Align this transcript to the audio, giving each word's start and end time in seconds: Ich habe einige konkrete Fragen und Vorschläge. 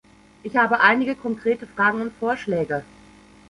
Ich 0.41 0.57
habe 0.57 0.79
einige 0.79 1.13
konkrete 1.15 1.67
Fragen 1.67 2.01
und 2.01 2.13
Vorschläge. 2.19 2.83